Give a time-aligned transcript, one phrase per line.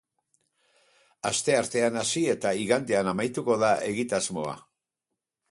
[1.29, 4.59] Asteartean hasi eta igandean amaituko da egitasmoa.